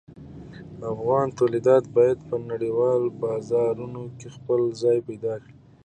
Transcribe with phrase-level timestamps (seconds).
[0.93, 5.55] افغان تولیدات باید په نړیوالو بازارونو کې خپل ځای پیدا کړي.